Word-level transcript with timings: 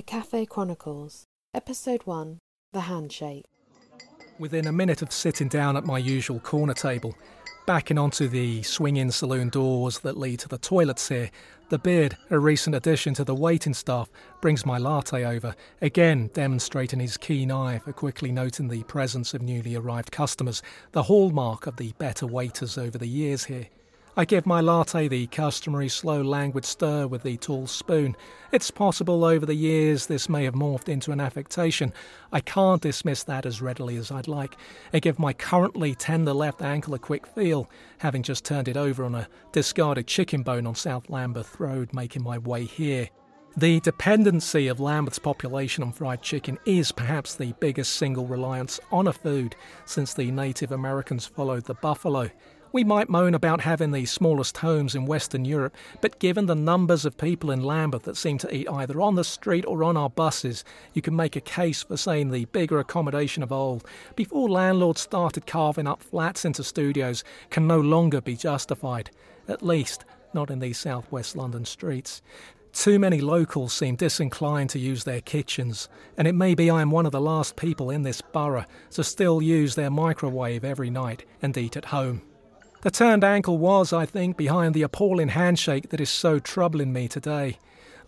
The 0.00 0.04
Cafe 0.04 0.46
Chronicles, 0.46 1.26
Episode 1.52 2.00
1 2.06 2.38
The 2.72 2.80
Handshake. 2.80 3.44
Within 4.38 4.66
a 4.66 4.72
minute 4.72 5.02
of 5.02 5.12
sitting 5.12 5.48
down 5.48 5.76
at 5.76 5.84
my 5.84 5.98
usual 5.98 6.40
corner 6.40 6.72
table, 6.72 7.14
backing 7.66 7.98
onto 7.98 8.26
the 8.26 8.62
swinging 8.62 9.10
saloon 9.10 9.50
doors 9.50 9.98
that 9.98 10.16
lead 10.16 10.38
to 10.38 10.48
the 10.48 10.56
toilets 10.56 11.10
here, 11.10 11.30
the 11.68 11.78
beard, 11.78 12.16
a 12.30 12.38
recent 12.38 12.74
addition 12.74 13.12
to 13.12 13.24
the 13.24 13.34
waiting 13.34 13.74
staff, 13.74 14.08
brings 14.40 14.64
my 14.64 14.78
latte 14.78 15.26
over, 15.26 15.54
again 15.82 16.30
demonstrating 16.32 17.00
his 17.00 17.18
keen 17.18 17.52
eye 17.52 17.78
for 17.80 17.92
quickly 17.92 18.32
noting 18.32 18.68
the 18.68 18.84
presence 18.84 19.34
of 19.34 19.42
newly 19.42 19.74
arrived 19.74 20.10
customers, 20.10 20.62
the 20.92 21.02
hallmark 21.02 21.66
of 21.66 21.76
the 21.76 21.92
better 21.98 22.26
waiters 22.26 22.78
over 22.78 22.96
the 22.96 23.06
years 23.06 23.44
here. 23.44 23.66
I 24.20 24.26
give 24.26 24.44
my 24.44 24.60
latte 24.60 25.08
the 25.08 25.26
customary 25.28 25.88
slow 25.88 26.20
languid 26.20 26.66
stir 26.66 27.06
with 27.06 27.22
the 27.22 27.38
tall 27.38 27.66
spoon. 27.66 28.14
It's 28.52 28.70
possible 28.70 29.24
over 29.24 29.46
the 29.46 29.54
years 29.54 30.08
this 30.08 30.28
may 30.28 30.44
have 30.44 30.52
morphed 30.52 30.90
into 30.90 31.10
an 31.10 31.20
affectation. 31.20 31.94
I 32.30 32.40
can't 32.40 32.82
dismiss 32.82 33.22
that 33.24 33.46
as 33.46 33.62
readily 33.62 33.96
as 33.96 34.10
I'd 34.10 34.28
like. 34.28 34.58
I 34.92 34.98
give 34.98 35.18
my 35.18 35.32
currently 35.32 35.94
tender 35.94 36.34
left 36.34 36.60
ankle 36.60 36.92
a 36.92 36.98
quick 36.98 37.26
feel, 37.28 37.70
having 37.96 38.22
just 38.22 38.44
turned 38.44 38.68
it 38.68 38.76
over 38.76 39.06
on 39.06 39.14
a 39.14 39.26
discarded 39.52 40.06
chicken 40.06 40.42
bone 40.42 40.66
on 40.66 40.74
South 40.74 41.08
Lambeth 41.08 41.58
Road, 41.58 41.94
making 41.94 42.22
my 42.22 42.36
way 42.36 42.64
here. 42.64 43.08
The 43.56 43.80
dependency 43.80 44.68
of 44.68 44.80
Lambeth's 44.80 45.18
population 45.18 45.82
on 45.82 45.92
fried 45.92 46.20
chicken 46.20 46.58
is 46.66 46.92
perhaps 46.92 47.36
the 47.36 47.54
biggest 47.58 47.94
single 47.94 48.26
reliance 48.26 48.80
on 48.92 49.06
a 49.06 49.14
food 49.14 49.56
since 49.86 50.12
the 50.12 50.30
Native 50.30 50.72
Americans 50.72 51.24
followed 51.24 51.64
the 51.64 51.72
buffalo. 51.72 52.28
We 52.72 52.84
might 52.84 53.08
moan 53.08 53.34
about 53.34 53.62
having 53.62 53.90
the 53.90 54.06
smallest 54.06 54.58
homes 54.58 54.94
in 54.94 55.04
Western 55.04 55.44
Europe, 55.44 55.74
but 56.00 56.20
given 56.20 56.46
the 56.46 56.54
numbers 56.54 57.04
of 57.04 57.16
people 57.16 57.50
in 57.50 57.64
Lambeth 57.64 58.04
that 58.04 58.16
seem 58.16 58.38
to 58.38 58.54
eat 58.54 58.68
either 58.68 59.00
on 59.00 59.16
the 59.16 59.24
street 59.24 59.64
or 59.66 59.82
on 59.82 59.96
our 59.96 60.08
buses, 60.08 60.64
you 60.92 61.02
can 61.02 61.16
make 61.16 61.34
a 61.34 61.40
case 61.40 61.82
for 61.82 61.96
saying 61.96 62.30
the 62.30 62.44
bigger 62.44 62.78
accommodation 62.78 63.42
of 63.42 63.50
old, 63.50 63.84
before 64.14 64.48
landlords 64.48 65.00
started 65.00 65.48
carving 65.48 65.88
up 65.88 66.00
flats 66.00 66.44
into 66.44 66.62
studios, 66.62 67.24
can 67.50 67.66
no 67.66 67.80
longer 67.80 68.20
be 68.20 68.36
justified. 68.36 69.10
At 69.48 69.62
least, 69.62 70.04
not 70.32 70.48
in 70.48 70.60
these 70.60 70.78
southwest 70.78 71.34
London 71.34 71.64
streets. 71.64 72.22
Too 72.72 73.00
many 73.00 73.20
locals 73.20 73.72
seem 73.72 73.96
disinclined 73.96 74.70
to 74.70 74.78
use 74.78 75.02
their 75.02 75.20
kitchens, 75.20 75.88
and 76.16 76.28
it 76.28 76.36
may 76.36 76.54
be 76.54 76.70
I 76.70 76.82
am 76.82 76.92
one 76.92 77.04
of 77.04 77.10
the 77.10 77.20
last 77.20 77.56
people 77.56 77.90
in 77.90 78.02
this 78.02 78.20
borough 78.20 78.64
to 78.90 79.02
still 79.02 79.42
use 79.42 79.74
their 79.74 79.90
microwave 79.90 80.64
every 80.64 80.88
night 80.88 81.24
and 81.42 81.56
eat 81.58 81.76
at 81.76 81.86
home. 81.86 82.22
The 82.82 82.90
turned 82.90 83.24
ankle 83.24 83.58
was, 83.58 83.92
I 83.92 84.06
think, 84.06 84.38
behind 84.38 84.74
the 84.74 84.80
appalling 84.80 85.28
handshake 85.28 85.90
that 85.90 86.00
is 86.00 86.08
so 86.08 86.38
troubling 86.38 86.94
me 86.94 87.08
today. 87.08 87.58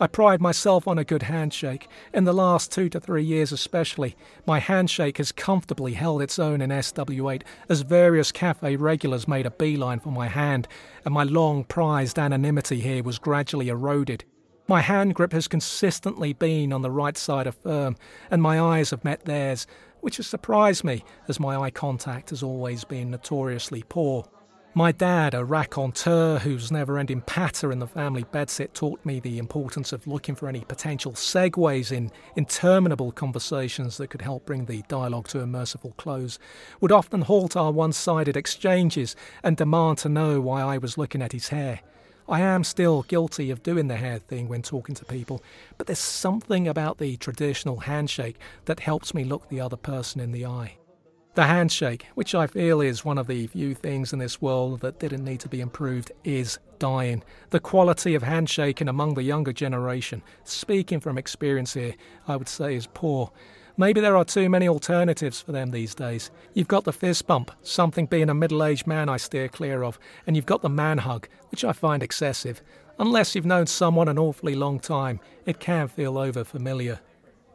I 0.00 0.06
pride 0.06 0.40
myself 0.40 0.88
on 0.88 0.96
a 0.96 1.04
good 1.04 1.24
handshake. 1.24 1.88
In 2.14 2.24
the 2.24 2.32
last 2.32 2.72
two 2.72 2.88
to 2.88 2.98
three 2.98 3.22
years, 3.22 3.52
especially, 3.52 4.16
my 4.46 4.60
handshake 4.60 5.18
has 5.18 5.30
comfortably 5.30 5.92
held 5.92 6.22
its 6.22 6.38
own 6.38 6.62
in 6.62 6.70
SW8 6.70 7.42
as 7.68 7.82
various 7.82 8.32
cafe 8.32 8.76
regulars 8.76 9.28
made 9.28 9.44
a 9.44 9.50
beeline 9.50 10.00
for 10.00 10.10
my 10.10 10.26
hand, 10.26 10.66
and 11.04 11.12
my 11.12 11.24
long 11.24 11.64
prized 11.64 12.18
anonymity 12.18 12.80
here 12.80 13.02
was 13.02 13.18
gradually 13.18 13.68
eroded. 13.68 14.24
My 14.68 14.80
hand 14.80 15.14
grip 15.14 15.34
has 15.34 15.48
consistently 15.48 16.32
been 16.32 16.72
on 16.72 16.80
the 16.80 16.90
right 16.90 17.18
side 17.18 17.46
of 17.46 17.56
firm, 17.56 17.94
and 18.30 18.40
my 18.40 18.58
eyes 18.58 18.88
have 18.88 19.04
met 19.04 19.26
theirs, 19.26 19.66
which 20.00 20.16
has 20.16 20.26
surprised 20.26 20.82
me, 20.82 21.04
as 21.28 21.38
my 21.38 21.56
eye 21.56 21.70
contact 21.70 22.30
has 22.30 22.42
always 22.42 22.84
been 22.84 23.10
notoriously 23.10 23.84
poor. 23.86 24.24
My 24.74 24.90
dad, 24.90 25.34
a 25.34 25.44
raconteur 25.44 26.38
whose 26.38 26.72
never 26.72 26.98
ending 26.98 27.20
patter 27.20 27.70
in 27.72 27.78
the 27.78 27.86
family 27.86 28.24
bedsit, 28.24 28.72
taught 28.72 29.04
me 29.04 29.20
the 29.20 29.36
importance 29.36 29.92
of 29.92 30.06
looking 30.06 30.34
for 30.34 30.48
any 30.48 30.60
potential 30.60 31.12
segues 31.12 31.92
in 31.92 32.10
interminable 32.36 33.12
conversations 33.12 33.98
that 33.98 34.08
could 34.08 34.22
help 34.22 34.46
bring 34.46 34.64
the 34.64 34.82
dialogue 34.88 35.28
to 35.28 35.42
a 35.42 35.46
merciful 35.46 35.92
close, 35.98 36.38
would 36.80 36.90
often 36.90 37.20
halt 37.20 37.54
our 37.54 37.70
one 37.70 37.92
sided 37.92 38.34
exchanges 38.34 39.14
and 39.42 39.58
demand 39.58 39.98
to 39.98 40.08
know 40.08 40.40
why 40.40 40.62
I 40.62 40.78
was 40.78 40.96
looking 40.96 41.20
at 41.20 41.32
his 41.32 41.48
hair. 41.48 41.80
I 42.26 42.40
am 42.40 42.64
still 42.64 43.02
guilty 43.02 43.50
of 43.50 43.62
doing 43.62 43.88
the 43.88 43.96
hair 43.96 44.20
thing 44.20 44.48
when 44.48 44.62
talking 44.62 44.94
to 44.94 45.04
people, 45.04 45.42
but 45.76 45.86
there's 45.86 45.98
something 45.98 46.66
about 46.66 46.96
the 46.96 47.18
traditional 47.18 47.80
handshake 47.80 48.38
that 48.64 48.80
helps 48.80 49.12
me 49.12 49.24
look 49.24 49.50
the 49.50 49.60
other 49.60 49.76
person 49.76 50.18
in 50.18 50.32
the 50.32 50.46
eye. 50.46 50.78
The 51.34 51.46
handshake, 51.46 52.08
which 52.14 52.34
I 52.34 52.46
feel 52.46 52.82
is 52.82 53.06
one 53.06 53.16
of 53.16 53.26
the 53.26 53.46
few 53.46 53.74
things 53.74 54.12
in 54.12 54.18
this 54.18 54.42
world 54.42 54.80
that 54.80 54.98
didn't 54.98 55.24
need 55.24 55.40
to 55.40 55.48
be 55.48 55.62
improved, 55.62 56.12
is 56.24 56.58
dying. 56.78 57.22
The 57.48 57.58
quality 57.58 58.14
of 58.14 58.22
handshaking 58.22 58.86
among 58.86 59.14
the 59.14 59.22
younger 59.22 59.54
generation, 59.54 60.22
speaking 60.44 61.00
from 61.00 61.16
experience 61.16 61.72
here, 61.72 61.94
I 62.28 62.36
would 62.36 62.50
say 62.50 62.74
is 62.74 62.86
poor. 62.86 63.32
Maybe 63.78 63.98
there 63.98 64.14
are 64.14 64.26
too 64.26 64.50
many 64.50 64.68
alternatives 64.68 65.40
for 65.40 65.52
them 65.52 65.70
these 65.70 65.94
days. 65.94 66.30
You've 66.52 66.68
got 66.68 66.84
the 66.84 66.92
fist 66.92 67.26
bump, 67.26 67.50
something 67.62 68.04
being 68.04 68.28
a 68.28 68.34
middle 68.34 68.62
aged 68.62 68.86
man 68.86 69.08
I 69.08 69.16
steer 69.16 69.48
clear 69.48 69.82
of, 69.84 69.98
and 70.26 70.36
you've 70.36 70.44
got 70.44 70.60
the 70.60 70.68
man 70.68 70.98
hug, 70.98 71.28
which 71.50 71.64
I 71.64 71.72
find 71.72 72.02
excessive. 72.02 72.60
Unless 72.98 73.34
you've 73.34 73.46
known 73.46 73.66
someone 73.66 74.08
an 74.08 74.18
awfully 74.18 74.54
long 74.54 74.78
time, 74.78 75.18
it 75.46 75.60
can 75.60 75.88
feel 75.88 76.18
over 76.18 76.44
familiar. 76.44 77.00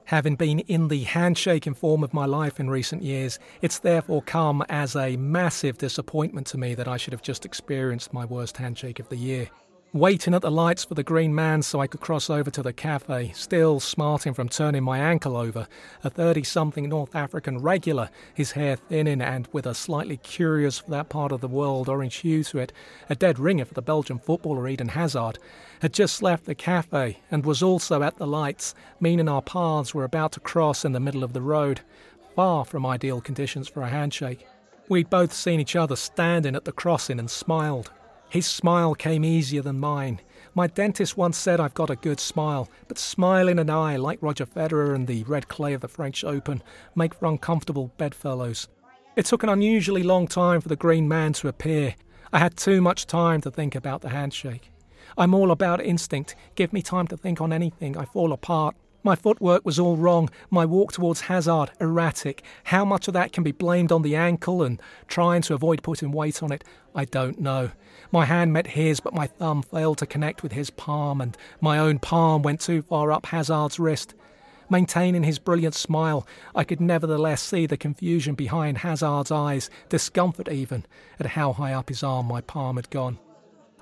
Having 0.08 0.38
been 0.38 0.60
in 0.60 0.88
the 0.88 1.04
handshaking 1.04 1.74
form 1.74 2.02
of 2.02 2.14
my 2.14 2.26
life 2.26 2.62
in 2.62 2.70
recent 2.70 3.04
years, 3.04 3.40
it's 3.62 3.80
therefore 3.80 4.22
come 4.22 4.64
as 4.70 4.96
a 4.96 5.18
massive 5.18 5.78
disappointment 5.78 6.48
to 6.48 6.58
me 6.58 6.76
that 6.76 6.88
I 6.88 6.96
should 6.96 7.12
have 7.12 7.22
just 7.22 7.44
experienced 7.44 8.14
my 8.14 8.24
worst 8.24 8.56
handshake 8.56 9.02
of 9.02 9.10
the 9.10 9.18
year 9.18 9.50
waiting 10.00 10.34
at 10.34 10.42
the 10.42 10.52
lights 10.52 10.84
for 10.84 10.96
the 10.96 11.04
green 11.04 11.34
man 11.34 11.62
so 11.62 11.80
I 11.80 11.88
could 11.88 12.02
cross 12.02 12.30
over 12.30 12.52
to 12.52 12.62
the 12.62 12.74
cafe, 12.74 13.32
still 13.34 13.80
smarting 13.80 14.34
from 14.34 14.50
turning 14.50 14.84
my 14.84 15.00
ankle 15.00 15.38
over. 15.38 15.68
A 16.04 16.10
30 16.10 16.44
something 16.44 16.90
North 16.90 17.16
African 17.16 17.60
regular, 17.60 18.10
his 18.34 18.52
hair 18.52 18.76
thinning 18.76 19.22
and 19.22 19.48
with 19.52 19.66
a 19.66 19.74
slightly 19.74 20.18
curious 20.18 20.80
for 20.80 20.92
that 20.92 21.10
part 21.10 21.32
of 21.32 21.42
the 21.42 21.48
world 21.48 21.90
orange 21.90 22.18
hue 22.18 22.44
to 22.46 22.60
it, 22.60 22.74
a 23.10 23.16
dead 23.16 23.40
ringer 23.40 23.66
for 23.66 23.74
the 23.74 23.82
Belgian 23.82 24.20
footballer 24.20 24.68
Eden 24.68 24.90
Hazard, 24.90 25.40
had 25.82 25.94
just 25.94 26.22
left 26.22 26.46
the 26.46 26.56
cafe 26.56 27.20
and 27.32 27.46
was 27.46 27.64
also 27.64 28.04
at 28.04 28.18
the 28.18 28.28
lights, 28.28 28.76
meaning 29.00 29.30
our 29.30 29.42
paths 29.42 29.94
were 29.94 30.04
about 30.04 30.32
to 30.34 30.40
cross 30.40 30.86
in 30.86 30.92
the 30.92 31.00
middle 31.00 31.24
of 31.24 31.34
the 31.34 31.42
road, 31.42 31.82
far 32.36 32.66
from 32.66 32.86
ideal 32.86 33.22
conditions 33.22 33.68
for 33.68 33.84
a 33.84 33.90
handshake. 33.90 34.46
We'd 34.90 35.10
both 35.10 35.34
seen 35.34 35.60
each 35.60 35.76
other 35.76 35.96
standing 35.96 36.56
at 36.56 36.66
the 36.66 36.72
crossing 36.72 37.20
and 37.20 37.30
smiled. 37.30 37.92
His 38.30 38.46
smile 38.46 38.94
came 38.94 39.24
easier 39.24 39.62
than 39.62 39.80
mine. 39.80 40.20
My 40.54 40.68
dentist 40.68 41.16
once 41.16 41.38
said 41.38 41.60
I've 41.60 41.74
got 41.74 41.90
a 41.90 41.96
good 41.96 42.20
smile, 42.20 42.70
but 42.88 42.98
smiling 42.98 43.58
and 43.60 43.70
I, 43.70 43.96
like 43.96 44.20
Roger 44.22 44.46
Federer 44.46 44.94
and 44.94 45.08
the 45.08 45.24
red 45.24 45.48
clay 45.48 45.74
of 45.74 45.82
the 45.82 45.88
French 45.88 46.24
Open, 46.24 46.62
make 46.96 47.14
for 47.14 47.28
uncomfortable 47.28 47.92
bedfellows. 47.98 48.68
It 49.16 49.26
took 49.26 49.44
an 49.44 49.50
unusually 49.50 50.04
long 50.04 50.28
time 50.28 50.60
for 50.60 50.68
the 50.68 50.76
green 50.76 51.08
man 51.08 51.34
to 51.34 51.48
appear. 51.48 51.96
I 52.34 52.40
had 52.40 52.58
too 52.58 52.82
much 52.82 53.08
time 53.08 53.40
to 53.42 53.52
think 53.52 53.76
about 53.76 54.02
the 54.02 54.10
handshake. 54.10 54.72
I'm 55.18 55.34
all 55.34 55.52
about 55.52 55.82
instinct. 55.82 56.36
Give 56.56 56.74
me 56.74 56.82
time 56.82 57.08
to 57.08 57.18
think 57.18 57.40
on 57.40 57.54
anything, 57.54 57.98
I 57.98 58.06
fall 58.06 58.34
apart. 58.34 58.76
My 59.08 59.16
footwork 59.16 59.66
was 59.66 59.80
all 59.80 59.96
wrong, 59.96 60.30
my 60.50 60.66
walk 60.66 60.92
towards 60.92 61.22
Hazard 61.22 61.72
erratic. 61.80 62.44
How 62.66 62.84
much 62.84 63.08
of 63.08 63.14
that 63.14 63.32
can 63.32 63.42
be 63.42 63.54
blamed 63.54 63.90
on 63.90 64.02
the 64.02 64.18
ankle 64.18 64.62
and 64.62 64.82
trying 65.08 65.42
to 65.44 65.54
avoid 65.54 65.82
putting 65.82 66.12
weight 66.12 66.44
on 66.44 66.52
it, 66.52 66.66
I 66.94 67.06
don't 67.06 67.40
know. 67.40 67.72
My 68.12 68.26
hand 68.26 68.52
met 68.52 68.68
his, 68.68 69.00
but 69.00 69.14
my 69.14 69.26
thumb 69.26 69.62
failed 69.62 70.00
to 70.00 70.06
connect 70.06 70.44
with 70.44 70.52
his 70.52 70.70
palm, 70.72 71.22
and 71.22 71.38
my 71.62 71.80
own 71.80 72.00
palm 72.00 72.42
went 72.42 72.60
too 72.60 72.82
far 72.82 73.14
up 73.14 73.28
Hazard's 73.28 73.80
wrist. 73.80 74.14
Maintaining 74.70 75.24
his 75.24 75.40
brilliant 75.40 75.76
smile, 75.76 76.28
I 76.54 76.66
could 76.66 76.82
nevertheless 76.82 77.42
see 77.42 77.66
the 77.66 77.78
confusion 77.78 78.36
behind 78.36 78.80
Hazard's 78.80 79.32
eyes, 79.32 79.70
discomfort 79.88 80.50
even, 80.50 80.86
at 81.18 81.28
how 81.28 81.54
high 81.54 81.72
up 81.72 81.88
his 81.88 82.04
arm 82.04 82.26
my 82.26 82.42
palm 82.42 82.76
had 82.76 82.90
gone. 82.90 83.20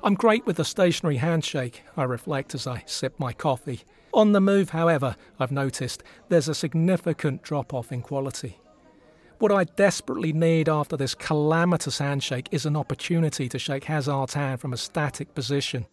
I'm 0.05 0.13
great 0.13 0.45
with 0.45 0.57
the 0.57 0.63
stationary 0.63 1.17
handshake, 1.17 1.81
I 1.97 2.03
reflect 2.03 2.53
as 2.53 2.67
I 2.67 2.83
sip 2.85 3.15
my 3.17 3.33
coffee. 3.33 3.81
On 4.13 4.33
the 4.33 4.39
move, 4.39 4.69
however, 4.69 5.15
I've 5.39 5.51
noticed 5.51 6.03
there's 6.29 6.47
a 6.47 6.53
significant 6.53 7.41
drop 7.41 7.73
off 7.73 7.91
in 7.91 8.03
quality. 8.03 8.59
What 9.39 9.51
I 9.51 9.63
desperately 9.63 10.31
need 10.31 10.69
after 10.69 10.95
this 10.95 11.15
calamitous 11.15 11.97
handshake 11.97 12.49
is 12.51 12.67
an 12.67 12.75
opportunity 12.77 13.49
to 13.49 13.57
shake 13.57 13.85
Hazard's 13.85 14.35
hand 14.35 14.61
from 14.61 14.73
a 14.73 14.77
static 14.77 15.33
position. 15.33 15.87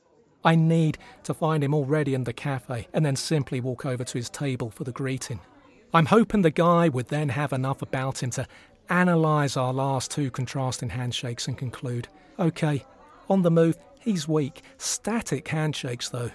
I 0.45 0.57
need 0.57 0.99
to 1.23 1.33
find 1.33 1.65
him 1.65 1.73
already 1.73 2.13
in 2.13 2.25
the 2.25 2.35
cafe 2.35 2.89
and 2.93 3.07
then 3.07 3.17
simply 3.17 3.61
walk 3.61 3.87
over 3.87 4.05
to 4.05 4.19
his 4.19 4.29
table 4.29 4.71
for 4.71 4.85
the 4.85 4.93
greeting. 4.93 5.41
I'm 5.95 6.07
hoping 6.07 6.43
the 6.43 6.51
guy 6.51 6.91
would 6.91 7.09
then 7.09 7.31
have 7.31 7.55
enough 7.55 7.81
about 7.81 8.23
him 8.23 8.29
to 8.33 8.47
analyse 8.91 9.57
our 9.57 9.73
last 9.73 10.11
two 10.11 10.31
contrasting 10.31 10.91
handshakes 10.91 11.49
and 11.49 11.57
conclude 11.57 12.09
okay, 12.39 12.85
on 13.29 13.41
the 13.43 13.51
move, 13.51 13.77
he's 14.03 14.29
weak. 14.29 14.63
Static 14.79 15.49
handshakes, 15.49 16.09
though. 16.09 16.31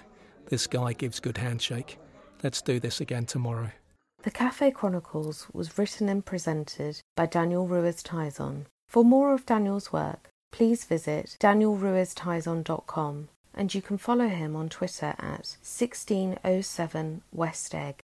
This 0.46 0.66
guy 0.66 0.92
gives 0.92 1.20
good 1.20 1.38
handshake. 1.38 1.98
Let's 2.42 2.62
do 2.62 2.80
this 2.80 3.00
again 3.00 3.26
tomorrow. 3.26 3.70
The 4.22 4.30
Cafe 4.30 4.70
Chronicles 4.72 5.46
was 5.52 5.78
written 5.78 6.08
and 6.08 6.24
presented 6.24 7.00
by 7.16 7.26
Daniel 7.26 7.66
Ruiz 7.66 8.02
Tizon. 8.02 8.64
For 8.88 9.04
more 9.04 9.32
of 9.32 9.46
Daniel's 9.46 9.92
work, 9.92 10.30
please 10.50 10.84
visit 10.84 11.36
danielruiztizon.com 11.40 13.28
and 13.54 13.74
you 13.74 13.82
can 13.82 13.98
follow 13.98 14.28
him 14.28 14.54
on 14.54 14.68
Twitter 14.68 15.14
at 15.18 15.56
1607 15.62 17.22
West 17.32 17.74
Egg. 17.74 18.00